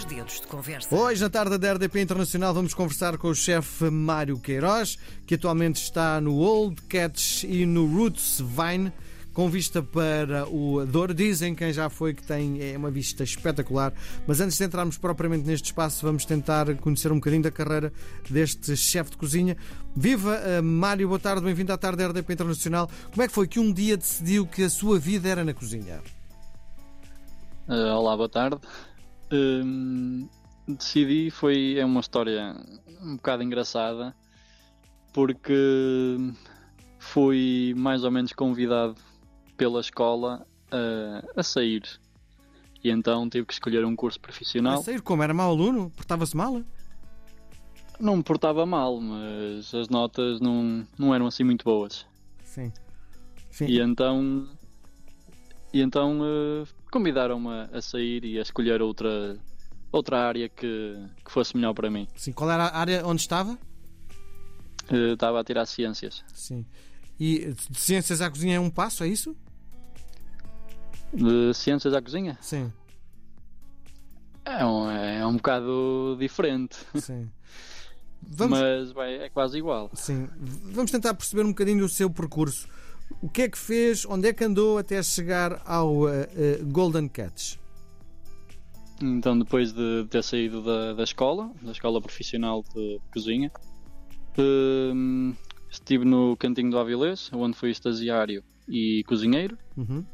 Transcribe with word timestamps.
dois 0.00 0.04
dedos 0.04 0.40
de 0.40 0.46
conversa. 0.46 0.94
Hoje, 0.94 1.20
na 1.20 1.28
tarde 1.28 1.58
da 1.58 1.72
RDP 1.72 2.00
Internacional, 2.00 2.54
vamos 2.54 2.72
conversar 2.74 3.18
com 3.18 3.28
o 3.28 3.34
chefe 3.34 3.90
Mário 3.90 4.38
Queiroz, 4.38 4.96
que 5.26 5.34
atualmente 5.34 5.82
está 5.82 6.20
no 6.20 6.36
Old 6.36 6.80
Cats 6.82 7.44
e 7.44 7.66
no 7.66 7.86
Roots 7.86 8.40
Vine, 8.40 8.92
com 9.32 9.48
vista 9.48 9.82
para 9.82 10.46
o 10.48 10.84
Douro. 10.86 11.12
Dizem 11.12 11.54
quem 11.54 11.72
já 11.72 11.90
foi 11.90 12.14
que 12.14 12.22
tem 12.22 12.62
é 12.62 12.76
uma 12.76 12.90
vista 12.90 13.24
espetacular. 13.24 13.92
Mas 14.26 14.40
antes 14.40 14.56
de 14.56 14.64
entrarmos 14.64 14.96
propriamente 14.96 15.46
neste 15.46 15.66
espaço, 15.66 16.04
vamos 16.06 16.24
tentar 16.24 16.74
conhecer 16.76 17.10
um 17.12 17.16
bocadinho 17.16 17.42
da 17.42 17.50
carreira 17.50 17.92
deste 18.28 18.76
chefe 18.76 19.10
de 19.10 19.16
cozinha. 19.16 19.56
Viva 19.94 20.38
uh, 20.38 20.62
Mário, 20.62 21.08
boa 21.08 21.20
tarde, 21.20 21.42
bem-vindo 21.42 21.72
à 21.72 21.76
tarde 21.76 21.98
da 21.98 22.08
RDP 22.08 22.32
Internacional. 22.32 22.88
Como 23.10 23.22
é 23.22 23.28
que 23.28 23.34
foi 23.34 23.46
que 23.46 23.58
um 23.58 23.72
dia 23.72 23.96
decidiu 23.96 24.46
que 24.46 24.62
a 24.62 24.70
sua 24.70 24.98
vida 24.98 25.28
era 25.28 25.44
na 25.44 25.52
cozinha? 25.52 26.00
Uh, 27.68 27.94
olá, 27.94 28.16
boa 28.16 28.28
tarde. 28.28 28.58
Uh, 29.32 30.28
decidi, 30.66 31.30
foi 31.30 31.76
é 31.78 31.84
uma 31.84 32.00
história 32.00 32.54
um 33.02 33.16
bocado 33.16 33.42
engraçada, 33.42 34.14
porque 35.12 36.16
fui 36.98 37.74
mais 37.76 38.04
ou 38.04 38.10
menos 38.10 38.32
convidado 38.32 38.94
pela 39.56 39.80
escola 39.80 40.46
uh, 40.72 41.28
a 41.36 41.42
sair. 41.42 41.82
E 42.82 42.90
então 42.90 43.28
tive 43.28 43.46
que 43.46 43.52
escolher 43.52 43.84
um 43.84 43.94
curso 43.94 44.18
profissional. 44.20 44.80
A 44.80 44.82
sair 44.82 45.02
como? 45.02 45.22
Era 45.22 45.34
mau 45.34 45.50
aluno? 45.50 45.90
Portava-se 45.90 46.36
mal? 46.36 46.62
Não 47.98 48.16
me 48.16 48.22
portava 48.22 48.64
mal, 48.64 48.98
mas 49.00 49.74
as 49.74 49.88
notas 49.90 50.40
não, 50.40 50.86
não 50.98 51.14
eram 51.14 51.26
assim 51.26 51.44
muito 51.44 51.64
boas. 51.64 52.06
Sim. 52.44 52.72
Sim. 53.50 53.66
E 53.66 53.80
então 53.80 54.48
e 55.72 55.80
então 55.80 56.20
uh, 56.20 56.66
convidaram-me 56.90 57.68
a 57.72 57.80
sair 57.80 58.24
e 58.24 58.38
a 58.38 58.42
escolher 58.42 58.82
outra, 58.82 59.38
outra 59.92 60.18
área 60.18 60.48
que, 60.48 60.96
que 61.24 61.30
fosse 61.30 61.56
melhor 61.56 61.74
para 61.74 61.90
mim. 61.90 62.06
Sim, 62.14 62.32
qual 62.32 62.50
era 62.50 62.64
a 62.64 62.76
área 62.76 63.06
onde 63.06 63.20
estava? 63.20 63.58
Uh, 64.90 65.14
estava 65.14 65.40
a 65.40 65.44
tirar 65.44 65.66
ciências. 65.66 66.24
Sim. 66.34 66.66
E 67.18 67.52
de 67.52 67.78
ciências 67.78 68.20
à 68.20 68.30
cozinha 68.30 68.56
é 68.56 68.60
um 68.60 68.70
passo, 68.70 69.04
é 69.04 69.08
isso? 69.08 69.36
De 71.12 71.52
ciências 71.54 71.92
à 71.94 72.00
cozinha? 72.00 72.38
Sim. 72.40 72.72
É 74.44 74.64
um, 74.64 74.90
é 74.90 75.26
um 75.26 75.36
bocado 75.36 76.16
diferente. 76.18 76.78
Sim. 76.96 77.30
Vamos... 78.22 78.58
Mas 78.58 78.92
bem, 78.92 79.14
é 79.22 79.28
quase 79.28 79.58
igual. 79.58 79.90
Sim. 79.94 80.28
Vamos 80.38 80.90
tentar 80.90 81.14
perceber 81.14 81.44
um 81.44 81.50
bocadinho 81.50 81.84
o 81.84 81.88
seu 81.88 82.10
percurso. 82.10 82.68
O 83.22 83.28
que 83.28 83.42
é 83.42 83.48
que 83.48 83.58
fez? 83.58 84.06
Onde 84.06 84.28
é 84.28 84.32
que 84.32 84.44
andou 84.44 84.78
até 84.78 85.02
chegar 85.02 85.62
ao 85.66 86.04
uh, 86.04 86.06
uh, 86.06 86.66
Golden 86.66 87.08
Cats? 87.08 87.58
Então, 89.02 89.38
depois 89.38 89.72
de 89.72 90.06
ter 90.10 90.22
saído 90.22 90.62
da, 90.62 90.92
da 90.92 91.02
escola, 91.02 91.50
da 91.62 91.72
escola 91.72 92.00
profissional 92.00 92.62
de, 92.74 92.98
de 92.98 93.10
cozinha, 93.12 93.50
uh, 94.38 95.36
estive 95.70 96.04
no 96.04 96.36
Cantinho 96.36 96.70
do 96.70 96.78
Avilés, 96.78 97.30
onde 97.32 97.56
fui 97.56 97.70
estagiário 97.70 98.42
e 98.68 99.02
cozinheiro. 99.04 99.56
Uhum. 99.76 100.04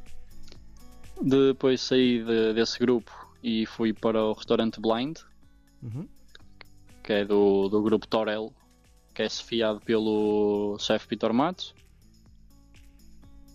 Depois 1.20 1.81
saí 1.81 2.22
de, 2.22 2.53
desse 2.55 2.78
grupo 2.78 3.10
e 3.42 3.66
fui 3.66 3.92
para 3.92 4.22
o 4.22 4.33
restaurante 4.33 4.81
Blind, 4.81 5.19
uhum. 5.83 6.06
que 7.03 7.12
é 7.12 7.25
do, 7.25 7.69
do 7.69 7.83
grupo 7.83 8.06
Torel, 8.06 8.53
que 9.14 9.22
é 9.22 9.28
chefiado 9.28 9.81
pelo 9.81 10.77
chefe 10.78 11.08
Vitor 11.08 11.33
Matos. 11.33 11.75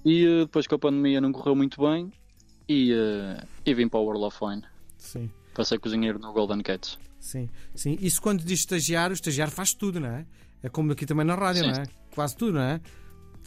E 0.03 0.25
uh, 0.25 0.45
depois 0.45 0.67
com 0.67 0.75
a 0.75 0.80
pandemia 0.80 1.21
não 1.21 1.31
correu 1.31 1.55
muito 1.55 1.81
bem 1.81 2.11
e, 2.67 2.94
uh, 2.94 3.47
e 3.66 3.73
vim 3.73 3.88
para 3.88 3.99
o 3.99 4.03
World 4.03 4.25
of 4.25 4.38
Wine. 4.41 4.63
Sim. 4.97 5.30
Para 5.53 5.66
ser 5.66 5.80
cozinheiro 5.80 6.17
no 6.19 6.31
Golden 6.33 6.61
Cats. 6.61 6.97
Sim, 7.19 7.49
sim. 7.75 7.97
Isso 8.02 8.21
quando 8.21 8.43
diz 8.43 8.59
estagiário, 8.59 9.13
o 9.13 9.16
estagiário 9.16 9.53
faz 9.53 9.73
tudo, 9.73 9.99
não 9.99 10.09
é? 10.09 10.25
É 10.63 10.69
como 10.69 10.91
aqui 10.91 11.05
também 11.05 11.25
na 11.25 11.35
rádio, 11.35 11.63
sim. 11.63 11.71
não 11.71 11.81
é? 11.81 11.83
Quase 12.13 12.35
tudo, 12.35 12.53
não 12.53 12.61
é? 12.61 12.81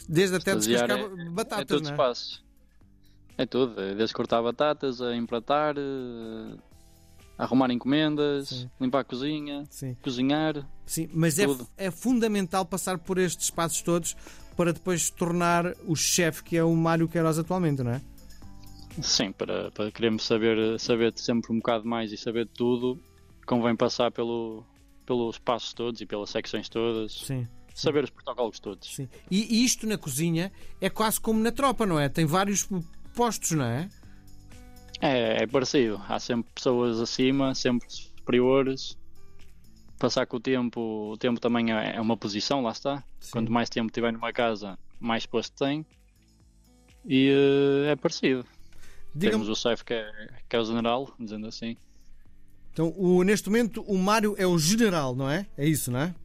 Desde 0.07 0.35
até 0.35 0.55
descascar 0.55 0.99
é, 0.99 1.29
batatas, 1.29 1.61
é 1.61 1.65
tudo 1.65 1.83
não 1.83 1.89
é? 1.89 1.93
espaço. 1.93 2.45
É 3.37 3.45
tudo, 3.45 3.81
é 3.81 3.95
desde 3.95 4.15
cortar 4.15 4.41
batatas, 4.41 5.01
a 5.01 5.15
empratar, 5.15 5.75
a 7.37 7.43
arrumar 7.43 7.69
encomendas, 7.71 8.49
sim. 8.49 8.69
limpar 8.79 8.99
a 8.99 9.03
cozinha, 9.03 9.65
sim. 9.69 9.95
cozinhar. 10.01 10.65
Sim, 10.85 11.09
mas 11.13 11.37
é, 11.37 11.45
é 11.77 11.91
fundamental 11.91 12.65
passar 12.65 12.97
por 12.97 13.17
estes 13.17 13.49
passos 13.49 13.81
todos 13.81 14.15
para 14.55 14.73
depois 14.73 15.09
tornar 15.09 15.73
o 15.85 15.95
chefe 15.95 16.43
que 16.43 16.57
é 16.57 16.63
o 16.63 16.75
Mário 16.75 17.07
Queiroz 17.07 17.37
atualmente, 17.37 17.83
não 17.83 17.91
é? 17.91 18.01
Sim, 19.01 19.31
para, 19.31 19.71
para 19.71 19.91
queremos 19.91 20.23
saber, 20.23 20.79
saber 20.79 21.13
sempre 21.17 21.51
um 21.51 21.57
bocado 21.57 21.85
mais 21.85 22.11
e 22.11 22.17
saber 22.17 22.47
tudo, 22.47 22.97
convém 23.45 23.75
passar 23.75 24.11
pelo, 24.11 24.63
pelos 25.05 25.37
passos 25.37 25.73
todos 25.73 25.99
e 25.99 26.05
pelas 26.05 26.29
secções 26.29 26.69
todas. 26.69 27.11
Sim. 27.11 27.47
Saber 27.73 28.05
os 28.05 28.09
protocolos 28.09 28.57
todos. 28.59 28.95
Sim. 28.95 29.09
E 29.29 29.65
isto 29.65 29.85
na 29.85 29.97
cozinha 29.97 30.49
é 30.79 30.89
quase 30.89 31.19
como 31.19 31.41
na 31.41 31.51
tropa, 31.51 31.85
não 31.85 31.99
é? 31.99 32.07
Tem 32.07 32.25
vários 32.25 32.69
postos, 33.13 33.51
não 33.51 33.65
é? 33.65 33.89
É, 35.01 35.43
é 35.43 35.47
parecido. 35.47 36.01
Há 36.07 36.17
sempre 36.17 36.49
pessoas 36.55 37.01
acima, 37.01 37.53
sempre 37.53 37.85
superiores. 37.89 38.97
Passar 39.97 40.25
com 40.25 40.37
o 40.37 40.39
tempo, 40.39 41.11
o 41.13 41.17
tempo 41.17 41.39
também 41.39 41.71
é 41.71 41.99
uma 42.01 42.17
posição, 42.17 42.61
lá 42.61 42.71
está. 42.71 43.03
Sim. 43.19 43.31
Quanto 43.31 43.51
mais 43.51 43.69
tempo 43.69 43.91
tiver 43.91 44.11
numa 44.11 44.33
casa, 44.33 44.77
mais 44.99 45.25
posto 45.25 45.55
tem. 45.57 45.85
E 47.05 47.31
uh, 47.31 47.89
é 47.89 47.95
parecido. 47.95 48.45
Temos 49.17 49.47
o 49.47 49.55
chefe 49.55 49.85
que 49.85 49.93
é, 49.93 50.27
que 50.49 50.55
é 50.55 50.59
o 50.59 50.65
general, 50.65 51.13
dizendo 51.17 51.47
assim. 51.47 51.77
Então, 52.73 52.93
o, 52.97 53.23
neste 53.23 53.47
momento, 53.47 53.81
o 53.83 53.97
Mário 53.97 54.35
é 54.37 54.45
o 54.45 54.57
general, 54.59 55.15
não 55.15 55.29
é? 55.29 55.47
É 55.57 55.65
isso, 55.65 55.89
não 55.89 56.01
é? 56.01 56.15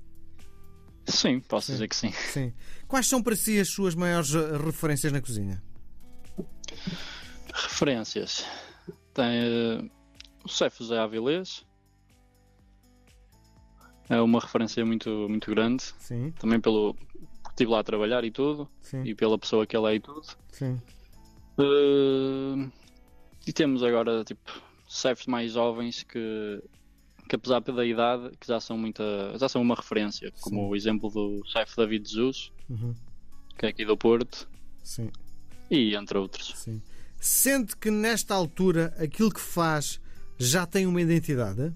Sim, 1.06 1.38
posso 1.41 1.69
sim. 1.69 1.72
dizer 1.75 1.88
que 1.88 1.94
sim. 1.94 2.10
sim. 2.12 2.52
Quais 2.88 3.06
são 3.06 3.22
para 3.22 3.37
si 3.37 3.60
as 3.60 3.69
suas 3.69 3.94
maiores 3.94 4.32
referências 4.64 5.12
na 5.12 5.20
cozinha? 5.20 5.62
Referências. 7.54 8.44
Tem 9.14 9.78
uh, 9.78 9.91
o 10.44 10.48
chefe 10.48 10.82
José 10.82 10.98
Avilés. 10.98 11.64
É 14.10 14.21
uma 14.21 14.41
referência 14.41 14.84
muito, 14.84 15.09
muito 15.28 15.48
grande. 15.50 15.84
Sim. 15.98 16.32
Também 16.38 16.60
pelo. 16.60 16.97
Estive 17.48 17.71
lá 17.71 17.81
a 17.81 17.84
trabalhar 17.84 18.25
e 18.25 18.31
tudo. 18.31 18.69
Sim. 18.82 19.04
E 19.04 19.15
pela 19.15 19.38
pessoa 19.38 19.65
que 19.66 19.76
ele 19.76 19.87
é 19.87 19.94
e 19.94 20.00
tudo. 20.00 20.26
Sim. 20.50 20.81
Uh, 21.56 22.70
e 23.47 23.53
temos 23.53 23.82
agora, 23.82 24.25
tipo, 24.25 24.50
chefes 24.88 25.26
mais 25.26 25.53
jovens 25.53 26.03
que, 26.03 26.62
que 27.28 27.37
apesar 27.37 27.60
da 27.60 27.84
idade, 27.87 28.37
que 28.38 28.47
já 28.47 28.59
são 28.59 28.76
muita, 28.76 29.04
já 29.38 29.49
são 29.49 29.62
uma 29.62 29.75
referência, 29.75 30.32
como 30.41 30.62
Sim. 30.62 30.69
o 30.69 30.76
exemplo 30.76 31.10
do 31.10 31.43
chefe 31.47 31.76
David 31.76 32.09
Jesus, 32.09 32.50
uhum. 32.69 32.94
que 33.56 33.66
é 33.66 33.69
aqui 33.69 33.84
do 33.84 33.97
Porto, 33.97 34.49
Sim. 34.82 35.10
e 35.70 35.94
entre 35.94 36.19
outros. 36.19 36.54
Sim. 36.56 36.82
Sente 37.20 37.76
que 37.76 37.91
nesta 37.91 38.34
altura 38.34 38.94
aquilo 38.99 39.31
que 39.31 39.41
faz 39.41 40.00
já 40.38 40.66
tem 40.66 40.87
uma 40.87 41.00
identidade? 41.00 41.72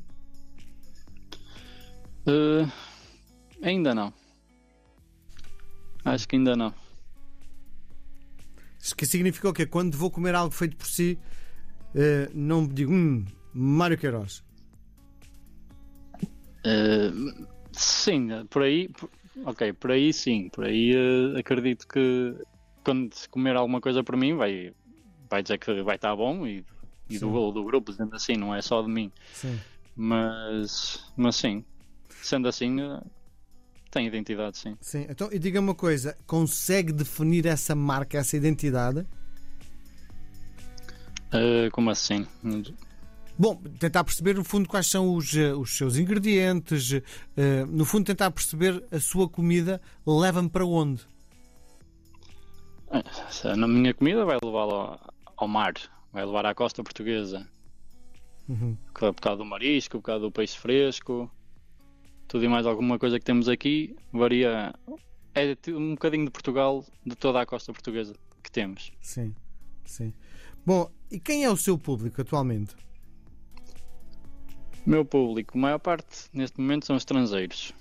Uh, 2.27 2.71
ainda 3.62 3.95
não. 3.95 4.12
Acho 6.05 6.29
que 6.29 6.37
ainda 6.37 6.57
não. 6.57 6.73
Isso 8.79 8.95
que 8.95 9.07
significa 9.07 9.49
o 9.49 9.53
quê? 9.53 9.65
Quando 9.65 9.97
vou 9.97 10.11
comer 10.11 10.35
algo 10.35 10.55
feito 10.55 10.77
por 10.77 10.87
si, 10.87 11.19
uh, 11.95 12.31
não 12.35 12.67
digo, 12.67 12.93
hum, 12.93 13.25
Mário 13.53 13.97
Queiroz. 13.97 14.43
Uh, 16.67 17.47
sim, 17.73 18.29
por 18.51 18.62
aí, 18.62 18.89
por, 18.89 19.11
ok, 19.45 19.73
por 19.75 19.91
aí 19.91 20.12
sim, 20.12 20.49
por 20.51 20.65
aí 20.65 20.95
uh, 20.95 21.39
acredito 21.39 21.87
que 21.87 22.35
quando 22.85 23.15
comer 23.31 23.56
alguma 23.56 23.81
coisa 23.81 24.03
por 24.03 24.17
mim 24.17 24.35
vai, 24.35 24.73
vai 25.31 25.43
dizer 25.43 25.59
que 25.59 25.83
vai 25.83 25.97
estar 25.97 26.15
bom 26.15 26.47
e, 26.47 26.65
e 27.09 27.19
do, 27.19 27.53
do 27.53 27.65
grupo, 27.65 27.91
dizendo 27.91 28.15
assim, 28.15 28.35
não 28.35 28.55
é 28.55 28.61
só 28.61 28.83
de 28.83 28.89
mim. 28.89 29.11
Sim. 29.33 29.59
Mas, 29.97 31.11
mas 31.17 31.37
sim, 31.37 31.65
sendo 32.25 32.49
assim, 32.49 32.81
uh, 32.81 33.05
tem 33.91 34.06
identidade, 34.06 34.59
sim. 34.59 34.76
Sim, 34.81 35.06
então 35.09 35.29
e 35.31 35.38
diga 35.38 35.61
uma 35.61 35.75
coisa, 35.75 36.17
consegue 36.26 36.93
definir 36.93 37.47
essa 37.47 37.75
marca, 37.75 38.19
essa 38.19 38.37
identidade? 38.37 39.06
Uh, 41.29 41.71
como 41.73 41.91
assim? 41.91 42.26
Bom, 43.37 43.56
tentar 43.79 44.05
perceber 44.05 44.35
no 44.35 44.44
fundo 44.44 44.69
quais 44.69 44.87
são 44.87 45.15
os, 45.15 45.32
os 45.32 45.76
seus 45.76 45.97
ingredientes, 45.97 46.93
uh, 46.93 47.03
no 47.69 47.85
fundo 47.85 48.06
tentar 48.06 48.31
perceber 48.31 48.85
a 48.91 49.00
sua 49.00 49.29
comida 49.29 49.81
leva-me 50.06 50.49
para 50.49 50.65
onde? 50.65 51.03
Na 53.56 53.67
minha 53.67 53.93
comida 53.93 54.25
vai 54.25 54.38
levá-lo 54.43 54.75
ao, 54.75 55.15
ao, 55.37 55.49
mar, 55.49 55.75
vai 56.12 56.25
levar 56.25 56.47
à 56.47 56.55
costa 56.55 56.82
portuguesa. 56.82 57.47
Uhum. 58.49 58.76
Por 58.93 59.15
causa 59.15 59.38
do 59.38 59.44
marisco, 59.44 59.99
por 59.99 60.05
causa 60.05 60.21
do 60.21 60.31
peixe 60.31 60.56
fresco, 60.56 61.31
tudo 62.29 62.44
e 62.44 62.49
mais 62.49 62.67
alguma 62.67 62.99
coisa 62.99 63.19
que 63.19 63.25
temos 63.25 63.49
aqui 63.49 63.97
varia. 64.12 64.75
É 65.35 65.56
um 65.71 65.93
bocadinho 65.93 66.25
de 66.25 66.31
Portugal, 66.31 66.85
de 67.05 67.17
toda 67.17 67.41
a 67.41 67.47
costa 67.47 67.73
portuguesa 67.73 68.15
que 68.43 68.50
temos. 68.50 68.93
Sim, 69.00 69.35
sim. 69.85 70.12
Bom, 70.65 70.91
e 71.11 71.19
quem 71.19 71.44
é 71.44 71.50
o 71.50 71.56
seu 71.56 71.76
público 71.76 72.21
atualmente? 72.21 72.75
Meu 74.87 75.05
público, 75.05 75.59
a 75.59 75.61
maior 75.61 75.79
parte 75.79 76.29
neste 76.32 76.61
momento 76.61 76.87
são 76.87 76.97
estrangeiros. 76.97 77.73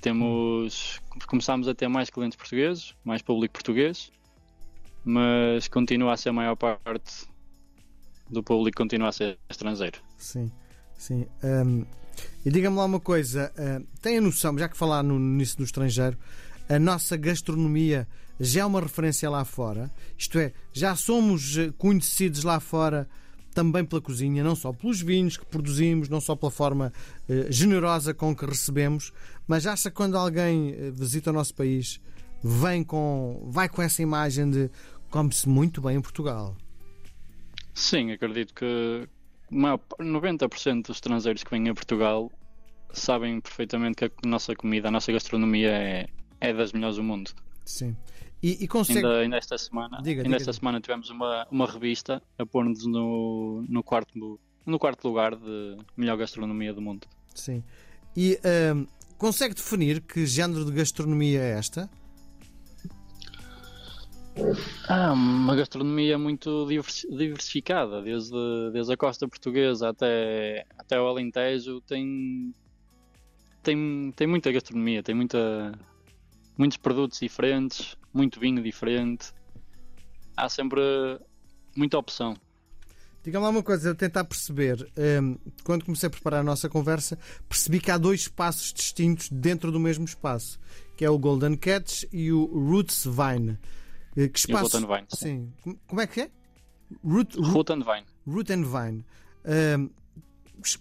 Temos. 0.00 1.00
Começámos 1.26 1.68
a 1.68 1.74
ter 1.74 1.88
mais 1.88 2.10
clientes 2.10 2.36
portugueses, 2.36 2.94
mais 3.04 3.22
público 3.22 3.54
português, 3.54 4.12
mas 5.04 5.68
continua 5.68 6.12
a 6.12 6.16
ser 6.16 6.28
a 6.28 6.32
maior 6.32 6.56
parte 6.56 7.26
do 8.30 8.42
público 8.42 8.76
continua 8.76 9.08
a 9.08 9.12
ser 9.12 9.38
estrangeiro. 9.48 10.00
Sim, 10.16 10.50
sim. 10.98 11.26
Um, 11.42 11.86
e 12.44 12.50
diga-me 12.50 12.76
lá 12.76 12.84
uma 12.84 13.00
coisa, 13.00 13.52
uh, 13.56 13.86
tem 14.02 14.18
a 14.18 14.20
noção, 14.20 14.58
já 14.58 14.68
que 14.68 14.76
falar 14.76 15.02
no, 15.02 15.18
nisso 15.18 15.56
do 15.56 15.64
estrangeiro, 15.64 16.18
a 16.68 16.78
nossa 16.78 17.16
gastronomia 17.16 18.06
já 18.40 18.60
é 18.60 18.64
uma 18.64 18.80
referência 18.80 19.28
lá 19.28 19.44
fora? 19.44 19.90
Isto 20.16 20.38
é, 20.38 20.52
já 20.72 20.94
somos 20.94 21.56
eh, 21.58 21.72
conhecidos 21.76 22.44
lá 22.44 22.60
fora 22.60 23.08
também 23.52 23.84
pela 23.84 24.00
cozinha, 24.00 24.44
não 24.44 24.54
só 24.54 24.72
pelos 24.72 25.02
vinhos 25.02 25.36
que 25.36 25.44
produzimos, 25.44 26.08
não 26.08 26.20
só 26.20 26.36
pela 26.36 26.50
forma 26.50 26.92
eh, 27.28 27.46
generosa 27.50 28.14
com 28.14 28.36
que 28.36 28.46
recebemos, 28.46 29.12
mas 29.48 29.66
acha 29.66 29.90
que 29.90 29.96
quando 29.96 30.16
alguém 30.16 30.70
eh, 30.72 30.90
visita 30.92 31.30
o 31.30 31.32
nosso 31.32 31.54
país 31.54 32.00
vem 32.44 32.84
com, 32.84 33.48
vai 33.50 33.68
com 33.68 33.82
essa 33.82 34.00
imagem 34.00 34.48
de 34.48 34.70
come-se 35.10 35.48
muito 35.48 35.80
bem 35.80 35.96
em 35.96 36.00
Portugal? 36.00 36.56
Sim, 37.74 38.12
acredito 38.12 38.54
que 38.54 39.08
90% 39.52 40.86
dos 40.86 40.96
estrangeiros 40.96 41.42
que 41.42 41.50
vêm 41.50 41.68
a 41.68 41.74
Portugal 41.74 42.30
sabem 42.92 43.40
perfeitamente 43.40 43.96
que 43.96 44.04
a 44.04 44.28
nossa 44.28 44.54
comida, 44.54 44.88
a 44.88 44.90
nossa 44.90 45.12
gastronomia 45.12 45.70
é, 45.70 46.08
é 46.40 46.52
das 46.52 46.72
melhores 46.72 46.96
do 46.96 47.02
mundo. 47.02 47.30
Sim. 47.64 47.96
E, 48.42 48.64
e 48.64 48.68
consegue... 48.68 48.98
ainda, 48.98 49.18
ainda 49.18 49.36
esta 49.36 49.58
semana, 49.58 49.98
diga, 50.02 50.20
ainda 50.20 50.22
diga, 50.22 50.36
esta 50.36 50.52
diga. 50.52 50.60
semana 50.60 50.80
tivemos 50.80 51.10
uma, 51.10 51.46
uma 51.50 51.66
revista 51.66 52.22
a 52.38 52.46
pôr-nos 52.46 52.86
no, 52.86 53.64
no, 53.68 53.82
quarto, 53.82 54.40
no 54.64 54.78
quarto 54.78 55.08
lugar 55.08 55.34
de 55.34 55.76
melhor 55.96 56.16
gastronomia 56.16 56.72
do 56.72 56.80
mundo. 56.80 57.06
Sim. 57.34 57.64
E 58.16 58.38
uh, 58.44 58.86
consegue 59.16 59.54
definir 59.54 60.00
que 60.00 60.24
género 60.24 60.64
de 60.64 60.72
gastronomia 60.72 61.40
é 61.40 61.58
esta? 61.58 61.90
Ah, 64.88 65.12
uma 65.12 65.54
gastronomia 65.54 66.18
muito 66.18 66.66
diversificada, 66.66 68.02
desde, 68.02 68.70
desde 68.72 68.92
a 68.92 68.96
costa 68.96 69.28
portuguesa 69.28 69.90
até, 69.90 70.64
até 70.78 71.00
o 71.00 71.06
Alentejo, 71.06 71.80
tem, 71.82 72.54
tem, 73.62 74.12
tem 74.16 74.26
muita 74.26 74.52
gastronomia, 74.52 75.02
tem 75.02 75.14
muita, 75.14 75.72
muitos 76.56 76.78
produtos 76.78 77.20
diferentes, 77.20 77.96
muito 78.12 78.40
vinho 78.40 78.62
diferente. 78.62 79.32
Há 80.36 80.48
sempre 80.48 80.80
muita 81.76 81.98
opção. 81.98 82.36
Diga-me 83.22 83.44
lá 83.44 83.50
uma 83.50 83.62
coisa, 83.62 83.90
eu 83.90 83.94
tentar 83.94 84.24
perceber. 84.24 84.88
Um, 84.96 85.36
quando 85.64 85.84
comecei 85.84 86.06
a 86.06 86.10
preparar 86.10 86.40
a 86.40 86.44
nossa 86.44 86.68
conversa, 86.68 87.18
percebi 87.48 87.80
que 87.80 87.90
há 87.90 87.98
dois 87.98 88.22
espaços 88.22 88.72
distintos 88.72 89.28
dentro 89.28 89.70
do 89.70 89.80
mesmo 89.80 90.04
espaço, 90.04 90.58
que 90.96 91.04
é 91.04 91.10
o 91.10 91.18
Golden 91.18 91.56
Cats 91.56 92.06
e 92.12 92.32
o 92.32 92.44
Roots 92.46 93.04
Vine. 93.04 93.58
Eh, 94.18 94.28
que 94.28 94.38
espaço? 94.40 94.76
E 94.76 94.84
o 94.84 94.88
Vine. 94.88 95.06
Sim. 95.10 95.52
Como 95.86 96.00
é 96.00 96.06
que 96.06 96.22
é? 96.22 96.30
Root, 97.04 97.38
Root 97.38 97.72
and 97.72 97.82
Vine. 97.84 98.06
Root 98.26 98.52
and 98.52 98.64
Vine. 98.64 99.04
Um, 99.44 99.90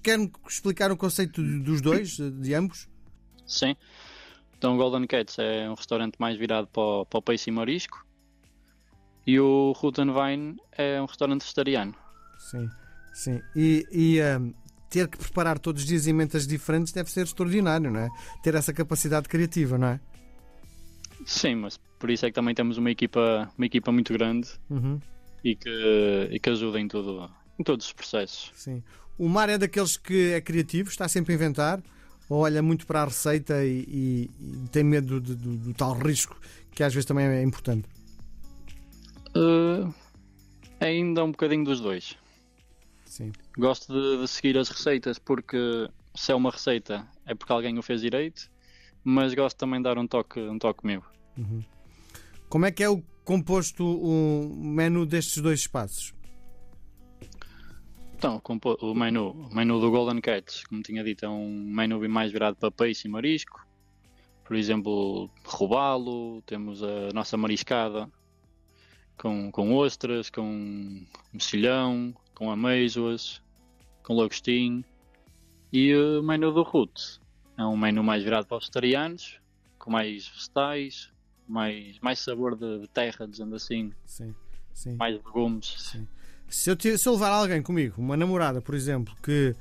Quer-me 0.02 0.32
explicar 0.50 0.92
o 0.92 0.98
conceito 0.98 1.40
dos 1.62 1.82
dois, 1.82 2.18
de 2.18 2.54
ambos? 2.56 2.90
Sim. 3.46 3.76
Então, 4.58 4.74
o 4.74 4.78
Golden 4.78 5.06
Cats 5.06 5.38
é 5.38 5.70
um 5.70 5.76
restaurante 5.76 6.16
mais 6.18 6.36
virado 6.36 6.68
para 6.68 6.82
o, 6.82 7.06
para 7.06 7.20
o 7.20 7.22
peixe 7.22 7.52
e 7.52 7.54
marisco. 7.54 8.04
E 9.28 9.40
o 9.40 9.72
Rutan 9.74 10.08
Vine 10.12 10.58
é 10.72 11.00
um 11.00 11.06
restaurante 11.06 11.42
vegetariano. 11.42 11.94
Sim, 12.40 12.68
sim. 13.14 13.42
E, 13.56 13.86
e 13.92 14.20
um, 14.40 14.52
ter 14.90 15.08
que 15.08 15.18
preparar 15.18 15.60
todos 15.60 15.84
os 15.84 15.88
dias 15.88 16.08
emendas 16.08 16.48
diferentes 16.48 16.92
deve 16.92 17.12
ser 17.12 17.26
extraordinário, 17.26 17.92
não 17.92 18.00
é? 18.00 18.10
Ter 18.42 18.56
essa 18.56 18.74
capacidade 18.74 19.30
criativa, 19.30 19.78
não 19.78 19.90
é? 19.90 20.00
Sim, 21.24 21.56
mas 21.56 21.80
por 22.00 22.10
isso 22.10 22.26
é 22.26 22.30
que 22.30 22.36
também 22.36 22.54
temos 22.54 22.78
uma 22.78 22.92
equipa, 22.92 23.52
uma 23.58 23.66
equipa 23.66 23.92
muito 23.92 24.14
grande 24.14 24.50
uhum. 24.70 25.00
e, 25.44 25.56
que, 25.56 26.30
e 26.32 26.40
que 26.40 26.50
ajuda 26.50 26.80
em, 26.80 26.88
tudo, 26.88 27.30
em 27.60 27.64
todos 27.64 27.88
os 27.88 27.94
processos. 27.94 28.52
Sim. 28.56 28.84
O 29.18 29.28
Mar 29.28 29.50
é 29.50 29.58
daqueles 29.58 29.98
que 29.98 30.32
é 30.34 30.42
criativo, 30.42 30.90
está 30.90 31.08
sempre 31.08 31.34
a 31.34 31.36
inventar 31.36 31.82
ou 32.30 32.40
olha 32.40 32.62
muito 32.62 32.86
para 32.86 33.02
a 33.02 33.06
receita 33.06 33.64
e, 33.64 33.80
e, 33.88 34.32
e 34.66 34.70
tem 34.70 34.84
medo 34.84 35.20
do, 35.20 35.36
do, 35.36 35.58
do, 35.58 35.74
tal 35.74 35.94
risco 35.94 36.40
que 36.72 36.84
às 36.84 36.94
vezes 36.94 37.06
também 37.06 37.26
é 37.26 37.42
importante? 37.42 37.88
Uh, 39.36 39.94
ainda 40.80 41.24
um 41.24 41.32
bocadinho 41.32 41.64
dos 41.64 41.80
dois. 41.80 42.18
Sim. 43.06 43.32
Gosto 43.58 43.94
de, 43.94 44.22
de, 44.22 44.28
seguir 44.28 44.58
as 44.58 44.70
receitas 44.70 45.18
porque 45.18 45.90
se 46.14 46.32
é 46.32 46.36
uma 46.36 46.52
receita 46.52 47.08
é 47.26 47.34
porque 47.34 47.52
alguém 47.52 47.78
o 47.80 47.82
fez 47.82 48.02
direito, 48.02 48.50
mas 49.04 49.34
gosto 49.34 49.58
também 49.58 49.80
de 49.80 49.86
dar 49.86 49.98
um 49.98 50.06
toque, 50.06 50.40
um 50.40 50.60
toque 50.60 50.86
meu. 50.86 51.02
Uhum. 51.38 51.64
Como 52.50 52.66
é 52.66 52.72
que 52.72 52.82
é 52.82 52.90
o 52.90 53.02
composto 53.26 53.84
o 53.86 54.56
menu 54.56 55.06
destes 55.06 55.42
dois 55.42 55.60
espaços? 55.60 56.14
Então, 58.16 58.42
o 58.82 58.96
menu, 58.96 59.32
o 59.32 59.56
menu 59.56 59.80
do 59.80 59.92
Golden 59.92 60.22
Cats, 60.22 60.64
como 60.66 60.82
tinha 60.82 61.04
dito, 61.04 61.26
é 61.26 61.30
um 61.30 61.52
menu 61.52 62.08
mais 62.10 62.32
virado 62.32 62.56
para 62.56 62.72
peixe 62.72 63.08
e 63.08 63.12
marisco. 63.12 63.68
Por 64.46 64.56
exemplo, 64.56 65.30
robalo, 65.46 66.42
temos 66.44 66.82
a 66.82 67.12
nossa 67.14 67.36
mariscada 67.36 68.10
com, 69.18 69.52
com 69.52 69.76
ostras, 69.76 70.30
com 70.30 71.06
mexilhão, 71.34 72.16
com 72.34 72.50
ameijoas, 72.50 73.42
com 74.04 74.16
lagostim. 74.16 74.86
E 75.74 75.94
o 75.94 76.24
menu 76.24 76.54
do 76.54 76.64
Root 76.64 77.20
é 77.58 77.66
um 77.66 77.76
menu 77.76 78.02
mais 78.04 78.24
virado 78.24 78.48
para 78.48 78.58
os 78.58 78.64
vegetarianos, 78.64 79.40
com 79.78 79.92
mais 79.92 80.30
vegetais, 80.30 81.12
mais, 81.48 82.00
mais 82.02 82.20
sabor 82.20 82.56
de, 82.56 82.88
terra, 82.90 83.28
dizendo 83.28 83.56
assim. 83.56 83.92
Sim, 84.06 84.36
sim. 84.74 84.96
Mais 84.96 85.16
legumes. 85.16 85.76
Sim. 85.78 86.08
Se 86.50 86.70
eu, 86.70 86.98
se 86.98 87.08
eu 87.08 87.14
levar 87.14 87.30
alguém 87.30 87.62
comigo, 87.62 87.96
uma 87.98 88.16
namorada, 88.16 88.62
por 88.62 88.74
exemplo, 88.74 89.14
que 89.22 89.56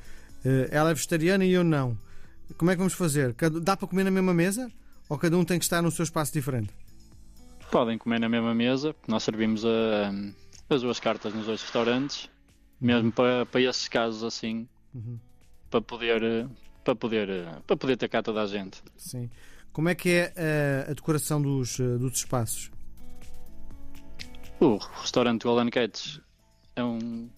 uh, 0.44 0.68
ela 0.70 0.90
é 0.90 0.94
vegetariana 0.94 1.44
e 1.44 1.52
eu 1.52 1.64
não, 1.64 1.98
como 2.56 2.70
é 2.70 2.74
que 2.74 2.78
vamos 2.78 2.94
fazer? 2.94 3.34
Dá 3.60 3.76
para 3.76 3.88
comer 3.88 4.04
na 4.04 4.10
mesma 4.10 4.32
mesa? 4.32 4.70
Ou 5.08 5.18
cada 5.18 5.36
um 5.36 5.44
tem 5.44 5.58
que 5.58 5.64
estar 5.64 5.82
no 5.82 5.90
seu 5.90 6.02
espaço 6.02 6.32
diferente? 6.32 6.72
Podem 7.70 7.98
comer 7.98 8.20
na 8.20 8.28
mesma 8.28 8.54
mesa, 8.54 8.94
nós 9.08 9.22
servimos 9.24 9.64
a, 9.64 10.12
as 10.70 10.82
duas 10.82 11.00
cartas 11.00 11.34
nos 11.34 11.46
dois 11.46 11.62
restaurantes, 11.62 12.30
mesmo 12.80 13.10
para, 13.10 13.44
para 13.46 13.60
esses 13.60 13.88
casos 13.88 14.22
assim, 14.22 14.68
uhum. 14.94 15.18
para 15.70 15.80
poder 15.80 16.48
para 16.84 16.94
poder 16.94 17.28
para 17.66 17.76
poder 17.76 17.96
ter 17.96 18.08
cá 18.08 18.22
toda 18.22 18.42
a 18.42 18.46
gente. 18.46 18.80
Sim. 18.96 19.28
Como 19.76 19.90
é 19.90 19.94
que 19.94 20.08
é 20.08 20.22
a, 20.28 20.40
eh, 20.40 20.86
a 20.88 20.94
decoração 20.94 21.42
dos, 21.42 21.78
eh, 21.78 21.98
dos 21.98 22.16
espaços? 22.16 22.70
O 24.58 24.78
restaurante 24.78 25.42
Golden 25.42 25.68
Cats 25.68 26.18
é 26.74 26.82
um 26.82 27.28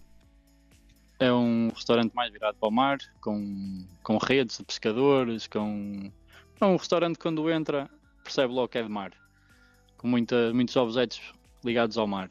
é 1.18 1.32
um 1.32 1.68
restaurante 1.74 2.14
mais 2.14 2.32
virado 2.32 2.56
para 2.60 2.68
o 2.68 2.70
mar, 2.70 2.98
com, 3.20 3.84
com 4.04 4.18
redes 4.18 4.58
de 4.58 4.64
pescadores, 4.64 5.48
com 5.48 6.12
é 6.60 6.64
um 6.64 6.76
restaurante 6.76 7.18
quando 7.18 7.50
entra 7.50 7.90
percebe 8.22 8.54
logo 8.54 8.68
que 8.68 8.78
é 8.78 8.84
de 8.84 8.88
mar, 8.88 9.10
com 9.96 10.06
muita, 10.06 10.54
muitos 10.54 10.76
objetos 10.76 11.20
ligados 11.64 11.98
ao 11.98 12.06
mar. 12.06 12.28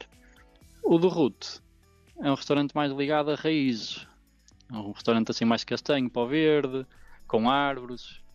O 0.82 0.96
do 0.96 1.08
Ruth 1.08 1.60
é 2.22 2.30
um 2.30 2.34
restaurante 2.34 2.74
mais 2.74 2.90
ligado 2.92 3.30
a 3.30 3.34
raízes, 3.34 4.06
é 4.72 4.74
um 4.74 4.92
restaurante 4.92 5.32
assim 5.32 5.44
mais 5.44 5.64
castanho 5.64 6.10
o 6.14 6.26
verde, 6.26 6.86
com 7.26 7.50
árvores 7.50 8.26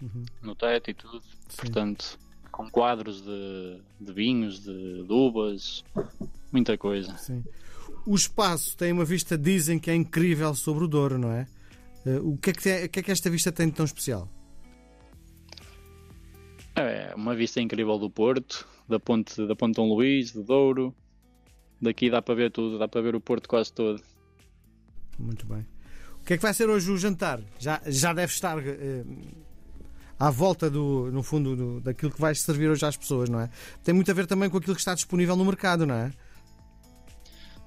uhum. 0.00 0.24
no 0.42 0.54
teto 0.54 0.90
e 0.90 0.94
tudo, 0.94 1.22
Sim. 1.48 1.56
portanto 1.56 2.18
com 2.58 2.68
quadros 2.68 3.22
de, 3.22 3.80
de 4.00 4.12
vinhos, 4.12 4.58
de, 4.58 5.04
de 5.04 5.12
uvas, 5.12 5.84
muita 6.50 6.76
coisa. 6.76 7.16
Sim. 7.16 7.44
O 8.04 8.16
espaço 8.16 8.76
tem 8.76 8.90
uma 8.90 9.04
vista, 9.04 9.38
dizem 9.38 9.78
que 9.78 9.88
é 9.88 9.94
incrível 9.94 10.52
sobre 10.56 10.82
o 10.82 10.88
Douro, 10.88 11.18
não 11.18 11.30
é? 11.30 11.46
Eh, 12.04 12.18
o 12.18 12.36
que 12.36 12.50
é 12.50 12.52
que, 12.52 12.62
tem, 12.62 12.84
o 12.84 12.88
que, 12.88 12.98
é 12.98 13.02
que 13.04 13.12
esta 13.12 13.30
vista 13.30 13.52
tem 13.52 13.68
de 13.68 13.74
tão 13.74 13.84
especial? 13.84 14.28
É 16.74 17.12
uma 17.14 17.36
vista 17.36 17.60
incrível 17.60 17.96
do 17.96 18.10
Porto, 18.10 18.66
da 18.88 18.98
ponte, 18.98 19.46
da 19.46 19.54
ponte 19.54 19.76
Dom 19.76 19.94
Luís, 19.94 20.32
do 20.32 20.42
Douro. 20.42 20.92
Daqui 21.80 22.10
dá 22.10 22.20
para 22.20 22.34
ver 22.34 22.50
tudo, 22.50 22.76
dá 22.76 22.88
para 22.88 23.00
ver 23.02 23.14
o 23.14 23.20
Porto 23.20 23.48
quase 23.48 23.72
todo. 23.72 24.02
Muito 25.16 25.46
bem. 25.46 25.64
O 26.20 26.24
que 26.24 26.34
é 26.34 26.36
que 26.36 26.42
vai 26.42 26.52
ser 26.52 26.68
hoje 26.68 26.90
o 26.90 26.98
jantar? 26.98 27.40
Já, 27.58 27.80
já 27.86 28.12
deve 28.12 28.32
estar 28.32 28.58
eh, 28.58 29.04
à 30.18 30.30
volta 30.30 30.68
do, 30.68 31.10
no 31.12 31.22
fundo, 31.22 31.54
do, 31.54 31.80
daquilo 31.80 32.10
que 32.10 32.20
vais 32.20 32.40
servir 32.40 32.68
hoje 32.68 32.84
às 32.84 32.96
pessoas, 32.96 33.28
não 33.28 33.40
é? 33.40 33.50
Tem 33.84 33.94
muito 33.94 34.10
a 34.10 34.14
ver 34.14 34.26
também 34.26 34.50
com 34.50 34.58
aquilo 34.58 34.74
que 34.74 34.80
está 34.80 34.94
disponível 34.94 35.36
no 35.36 35.44
mercado, 35.44 35.86
não 35.86 35.94
é? 35.94 36.12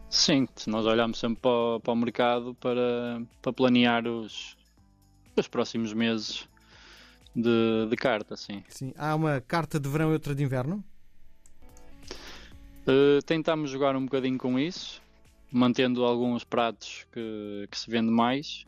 Sim, 0.10 0.48
nós 0.68 0.86
olhamos 0.86 1.18
sempre 1.18 1.40
para 1.42 1.52
o, 1.52 1.80
para 1.80 1.94
o 1.94 1.96
mercado 1.96 2.54
para, 2.56 3.22
para 3.42 3.54
planear 3.54 4.06
os, 4.06 4.58
os 5.38 5.48
próximos 5.48 5.94
meses 5.94 6.50
de, 7.34 7.88
de 7.90 7.96
carta, 7.96 8.36
sim. 8.36 8.62
sim. 8.68 8.94
Há 8.98 9.16
uma 9.16 9.40
carta 9.40 9.80
de 9.80 9.88
verão 9.88 10.10
e 10.10 10.14
outra 10.14 10.36
de 10.36 10.44
inverno? 10.44 10.84
Uh, 12.82 13.22
tentamos 13.26 13.70
jogar 13.70 13.96
um 13.96 14.04
bocadinho 14.04 14.38
com 14.38 14.60
isso, 14.60 15.02
mantendo 15.50 16.04
alguns 16.04 16.44
pratos 16.44 17.06
que, 17.14 17.68
que 17.72 17.80
se 17.80 17.90
vende 17.90 18.12
mais 18.12 18.66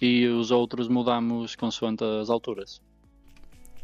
e 0.00 0.26
os 0.26 0.50
outros 0.50 0.88
mudamos 0.88 1.54
consoante 1.54 2.02
as 2.02 2.30
alturas. 2.30 2.80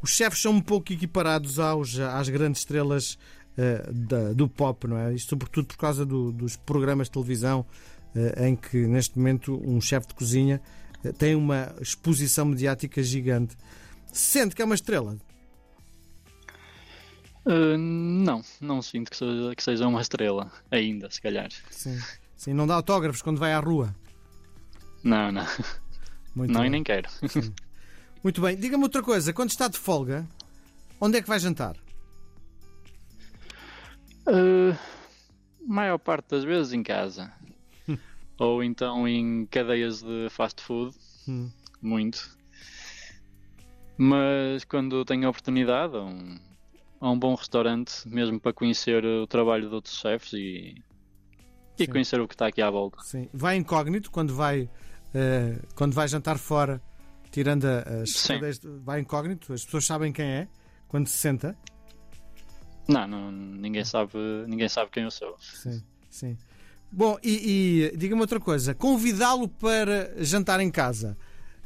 Os 0.05 0.11
chefes 0.11 0.43
são 0.43 0.53
um 0.53 0.61
pouco 0.61 0.93
equiparados 0.93 1.59
aos, 1.59 1.99
às 1.99 2.29
grandes 2.29 2.61
estrelas 2.61 3.15
uh, 3.57 3.91
da, 3.91 4.35
do 4.35 4.47
pop, 4.47 4.87
não 4.87 4.99
é? 4.99 5.15
Isto 5.15 5.31
sobretudo 5.31 5.69
por 5.69 5.79
causa 5.79 6.05
do, 6.05 6.31
dos 6.31 6.57
programas 6.57 7.07
de 7.07 7.13
televisão 7.13 7.65
uh, 8.15 8.45
em 8.45 8.55
que 8.55 8.87
neste 8.87 9.17
momento 9.17 9.59
um 9.67 9.81
chefe 9.81 10.09
de 10.09 10.15
cozinha 10.15 10.61
uh, 11.03 11.11
tem 11.15 11.35
uma 11.35 11.75
exposição 11.81 12.45
mediática 12.45 13.03
gigante. 13.03 13.57
Sente 14.13 14.55
que 14.55 14.61
é 14.61 14.65
uma 14.67 14.75
estrela? 14.75 15.17
não, 17.47 18.43
não 18.61 18.83
sinto 18.83 19.11
que 19.11 19.17
seja, 19.17 19.55
que 19.55 19.63
seja 19.63 19.89
uma 19.89 20.03
estrela 20.03 20.53
ainda, 20.71 21.11
se 21.11 21.21
calhar. 21.21 21.49
Sim. 21.71 21.99
Sim, 22.37 22.53
não 22.53 22.67
dá 22.67 22.75
autógrafos 22.75 23.23
quando 23.23 23.39
vai 23.39 23.55
à 23.55 23.59
rua. 23.59 23.97
Não, 25.03 25.33
não. 25.33 25.47
Muito 26.35 26.53
não, 26.53 26.61
bem. 26.61 26.69
e 26.69 26.71
nem 26.71 26.85
quero. 26.85 27.09
Sim. 27.27 27.55
Muito 28.25 28.41
bem. 28.41 28.57
Diga-me 28.57 28.83
outra 28.85 29.03
coisa. 29.03 29.35
Quando 29.35 29.51
está 29.51 29.69
de 29.69 29.79
folga, 29.79 30.27
onde 30.99 31.19
é 31.19 31.23
que 31.23 31.29
vai 31.29 31.39
jantar? 31.39 31.77
Uh, 34.27 34.75
maior 35.61 35.99
parte 35.99 36.31
das 36.31 36.43
vezes 36.43 36.73
em 36.73 36.83
casa. 36.83 37.31
Ou 38.41 38.65
então 38.65 39.07
em 39.07 39.45
cadeias 39.45 40.01
de 40.03 40.29
fast 40.31 40.63
food. 40.63 40.97
Hum. 41.29 41.51
Muito. 41.83 42.35
Mas 43.99 44.65
quando 44.65 45.05
tenho 45.05 45.27
a 45.27 45.31
oportunidade, 45.31 45.95
a 45.95 46.01
um, 46.01 46.39
a 47.03 47.11
um 47.11 47.19
bom 47.19 47.35
restaurante, 47.35 48.09
mesmo 48.09 48.41
para 48.41 48.55
conhecer 48.55 49.05
o 49.05 49.27
trabalho 49.27 49.69
de 49.69 49.75
outros 49.75 49.99
chefes 49.99 50.33
e, 50.33 50.83
e 51.79 51.87
conhecer 51.87 52.19
o 52.23 52.27
que 52.27 52.33
está 52.33 52.47
aqui 52.47 52.63
à 52.63 52.71
volta. 52.71 53.03
Sim. 53.03 53.29
Vai 53.35 53.57
incógnito 53.57 54.11
quando 54.11 54.35
vai, 54.35 54.63
uh, 54.63 55.67
quando 55.75 55.93
vai 55.93 56.09
jantar 56.09 56.39
fora 56.39 56.81
tirando 57.35 57.65
as 57.65 58.29
vai 58.85 59.01
incógnito, 59.01 59.53
as 59.53 59.65
pessoas 59.65 59.85
sabem 59.85 60.13
quem 60.13 60.25
é 60.25 60.49
quando 60.87 61.09
se 61.09 61.19
senta? 61.19 61.57
Não, 62.87 63.09
não 63.09 63.33
ninguém 63.33 63.85
sabe, 63.85 64.13
ninguém 64.47 64.69
sabe 64.69 64.89
quem 64.93 65.03
eu 65.03 65.11
sou. 65.11 65.37
Sim, 65.41 65.83
sim. 66.09 66.39
Bom, 66.93 67.19
e, 67.25 67.91
e 67.93 67.97
diga-me 67.97 68.21
outra 68.21 68.39
coisa: 68.39 68.73
convidá-lo 68.73 69.49
para 69.49 70.15
jantar 70.23 70.61
em 70.61 70.71
casa 70.71 71.17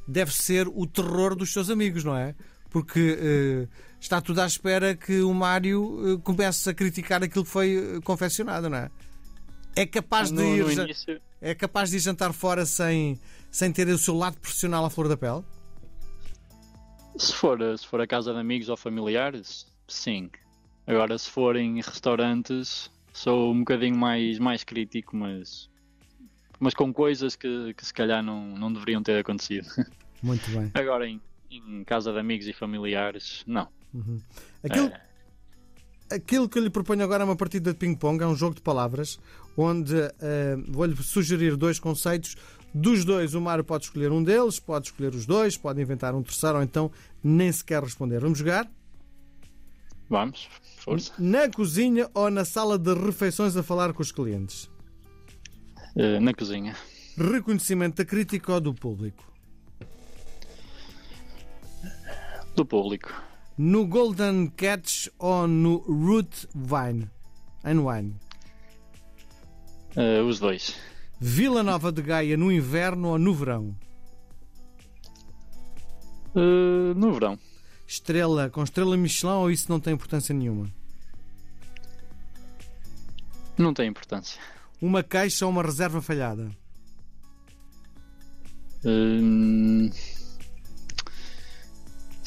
deve 0.06 0.32
ser 0.32 0.66
o 0.68 0.87
terror 0.87 1.37
dos 1.37 1.52
seus 1.52 1.68
amigos, 1.68 2.02
não 2.02 2.16
é? 2.16 2.34
Porque 2.70 3.12
uh, 3.12 3.68
está 4.00 4.22
tudo 4.22 4.40
à 4.40 4.46
espera 4.46 4.96
que 4.96 5.20
o 5.20 5.34
Mário 5.34 6.14
uh, 6.14 6.18
comece 6.20 6.70
a 6.70 6.72
criticar 6.72 7.22
aquilo 7.22 7.44
que 7.44 7.50
foi 7.50 7.76
uh, 7.76 8.00
confeccionado, 8.00 8.70
não 8.70 8.78
é? 8.78 8.90
É 9.76 9.84
capaz 9.84 10.30
no, 10.30 10.40
de 10.40 10.48
ir, 10.48 10.78
início... 10.78 11.20
é 11.42 11.54
capaz 11.54 11.90
de 11.90 11.96
ir 11.96 12.00
jantar 12.00 12.32
fora 12.32 12.64
sem, 12.64 13.20
sem 13.50 13.70
ter 13.70 13.87
o 13.88 13.98
seu 13.98 14.14
lado 14.14 14.38
profissional 14.38 14.82
à 14.87 14.88
flor 14.88 15.08
da 15.08 15.16
pele? 15.16 15.44
Se 17.18 17.34
for, 17.34 17.58
se 17.76 17.87
for 17.87 18.00
a 18.00 18.06
casa 18.06 18.32
de 18.32 18.38
amigos 18.38 18.68
ou 18.68 18.76
familiares, 18.76 19.66
sim. 19.87 20.30
Agora, 20.87 21.18
se 21.18 21.28
for 21.30 21.56
em 21.56 21.76
restaurantes, 21.82 22.90
sou 23.12 23.52
um 23.52 23.58
bocadinho 23.58 23.96
mais, 23.96 24.38
mais 24.38 24.64
crítico, 24.64 25.16
mas, 25.16 25.68
mas 26.58 26.75
com 26.75 26.92
coisas 26.92 27.37
que, 27.37 27.75
que 27.75 27.84
se 27.84 27.92
calhar 27.92 28.22
não, 28.22 28.46
não 28.56 28.72
deveriam 28.72 29.02
ter 29.02 29.18
acontecido. 29.18 29.68
Muito 30.22 30.50
bem. 30.50 30.70
Agora, 30.75 31.06
em, 31.06 31.20
em 31.50 31.84
casa 31.84 32.12
de 32.12 32.18
amigos 32.18 32.46
e 32.46 32.52
familiares, 32.52 33.42
não. 33.46 33.68
Uhum. 33.92 34.20
Aquilo, 34.62 34.87
é... 34.87 35.08
aquilo 36.11 36.49
que 36.49 36.59
eu 36.59 36.62
lhe 36.62 36.71
proponho 36.71 37.03
agora 37.03 37.23
é 37.23 37.27
uma 37.27 37.37
partida 37.37 37.73
de 37.73 37.79
ping-pong, 37.79 38.23
é 38.23 38.27
um 38.27 38.35
jogo 38.35 38.55
de 38.55 38.62
palavras, 38.62 39.19
onde 39.57 39.95
uh, 39.95 40.11
vou-lhe 40.69 40.97
sugerir 40.97 41.57
dois 41.57 41.79
conceitos 41.79 42.37
dos 42.75 43.05
dois, 43.05 43.35
o 43.35 43.41
Mário 43.41 43.65
pode 43.65 43.85
escolher 43.85 44.12
um 44.12 44.23
deles, 44.23 44.61
pode 44.61 44.87
escolher 44.87 45.15
os 45.15 45.25
dois, 45.27 45.57
pode 45.57 45.81
inventar 45.81 46.15
um 46.15 46.23
terceiro 46.23 46.59
ou 46.59 46.62
então 46.62 46.91
nem 47.23 47.50
sequer 47.50 47.83
responder. 47.83 48.21
Vamos 48.21 48.38
jogar? 48.38 48.71
Vamos, 50.09 50.49
força. 50.79 51.12
Na 51.19 51.49
cozinha 51.50 52.09
ou 52.15 52.31
na 52.31 52.45
sala 52.45 52.79
de 52.79 52.95
refeições 52.95 53.57
a 53.57 53.62
falar 53.62 53.93
com 53.93 54.03
os 54.03 54.12
clientes? 54.12 54.71
Uh, 55.97 56.21
na 56.21 56.33
cozinha. 56.33 56.77
Reconhecimento 57.17 57.97
da 57.97 58.05
crítica 58.05 58.53
ou 58.53 58.61
do 58.61 58.75
público? 58.75 59.25
Do 62.55 62.65
público. 62.65 63.12
No 63.59 63.87
Golden 63.88 64.50
Catch 64.50 65.09
ou 65.19 65.49
no 65.49 65.79
Root 65.79 66.49
Vine? 66.55 67.11
And 67.65 67.83
Wine? 67.85 68.15
Uh, 69.97 70.25
os 70.25 70.38
dois. 70.38 70.77
Vila 71.21 71.65
Nova 71.65 71.91
de 71.91 72.00
Gaia 72.00 72.37
no 72.37 72.53
inverno 72.53 73.09
ou 73.09 73.19
no 73.19 73.35
verão? 73.35 73.77
Uh, 76.37 76.95
no 76.95 77.12
verão. 77.12 77.37
Estrela 77.85 78.49
com 78.49 78.62
estrela 78.62 78.97
Michelin 78.97 79.33
ou 79.33 79.50
isso 79.50 79.69
não 79.69 79.81
tem 79.81 79.95
importância 79.95 80.33
nenhuma? 80.33 80.73
Não 83.57 83.75
tem 83.75 83.88
importância. 83.88 84.41
Uma 84.81 85.03
queixa 85.03 85.45
ou 85.45 85.50
uma 85.50 85.65
reserva 85.65 86.00
falhada? 86.00 86.49
Uh, 88.85 89.91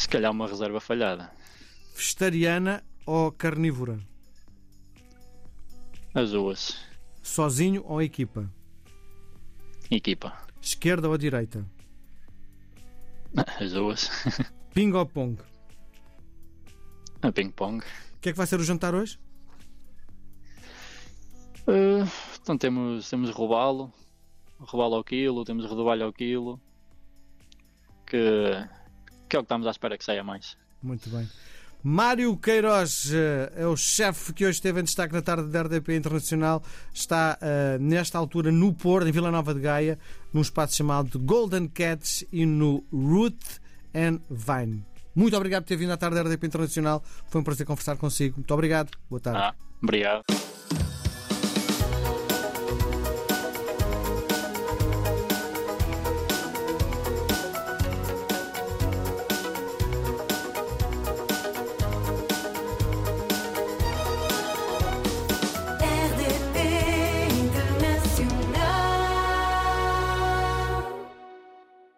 se 0.02 0.10
calhar 0.10 0.32
uma 0.32 0.48
reserva 0.48 0.82
falhada. 0.82 1.32
Vegetariana 1.96 2.84
ou 3.06 3.32
carnívora? 3.32 4.00
As 6.12 6.32
duas. 6.32 6.76
Sozinho 7.22 7.84
ou 7.86 8.02
equipa? 8.02 8.52
Equipa. 9.92 10.36
Esquerda 10.60 11.08
ou 11.08 11.16
direita? 11.20 11.64
As 13.60 13.74
duas. 13.74 14.10
Ping 14.74 14.92
ou 14.94 15.06
pong? 15.06 15.38
A 17.22 17.32
ping-pong. 17.32 17.84
O 18.16 18.20
que 18.20 18.30
é 18.30 18.32
que 18.32 18.38
vai 18.38 18.48
ser 18.48 18.60
o 18.60 18.64
jantar 18.64 18.96
hoje? 18.96 19.20
Uh, 21.68 22.10
então 22.42 22.58
temos, 22.58 23.08
temos 23.08 23.30
robalo, 23.30 23.94
robalo 24.60 24.96
ao 24.96 25.04
quilo, 25.04 25.46
temos 25.46 25.66
rodovalho 25.66 26.06
ao 26.06 26.14
quilo, 26.14 26.60
que, 28.08 28.18
que 29.32 29.38
é 29.38 29.40
o 29.40 29.44
que 29.44 29.46
estamos 29.46 29.66
à 29.66 29.72
espera 29.72 29.98
que 29.98 30.04
saia 30.04 30.26
mais. 30.26 30.58
Muito 30.84 31.10
bem. 31.10 31.26
Mário 31.82 32.36
Queiroz 32.36 33.12
eh, 33.14 33.52
é 33.56 33.66
o 33.66 33.78
chefe 33.78 34.34
que 34.34 34.44
hoje 34.44 34.58
esteve 34.58 34.82
em 34.82 34.84
destaque 34.84 35.14
na 35.14 35.22
tarde 35.22 35.48
da 35.48 35.62
RDP 35.62 35.96
Internacional. 35.96 36.62
Está 36.94 37.40
uh, 37.42 37.82
nesta 37.82 38.18
altura 38.18 38.52
no 38.52 38.74
Porto, 38.74 39.08
em 39.08 39.12
Vila 39.12 39.32
Nova 39.32 39.54
de 39.54 39.62
Gaia, 39.62 39.98
num 40.34 40.42
espaço 40.42 40.76
chamado 40.76 41.18
Golden 41.18 41.70
Cats 41.70 42.26
e 42.32 42.46
no 42.46 42.84
Root 42.92 43.40
and 43.96 44.20
Vine. 44.30 44.84
Muito 45.16 45.36
obrigado 45.36 45.64
por 45.64 45.70
ter 45.70 45.78
vindo 45.78 45.92
à 45.94 45.98
tarde 45.98 46.16
da 46.16 46.24
RDP 46.24 46.48
Internacional. 46.48 47.02
Foi 47.30 47.40
um 47.40 47.44
prazer 47.44 47.66
conversar 47.66 47.96
consigo. 47.96 48.36
Muito 48.36 48.54
obrigado. 48.54 48.92
Boa 49.10 49.22
tarde. 49.22 49.40
Ah, 49.40 49.56
obrigado. 49.82 50.24